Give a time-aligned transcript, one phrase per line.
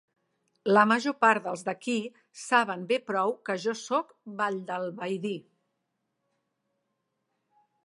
[0.75, 1.97] La major part dels d'aquí
[2.45, 5.37] saben bé prou que jo sóc valldalbaidí.